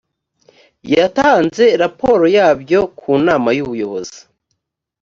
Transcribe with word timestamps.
yatanze 0.95 1.65
raporo 1.81 2.23
yabyo 2.37 2.79
ku 2.99 3.11
nama 3.25 3.49
y’ubuyobozi. 3.57 4.19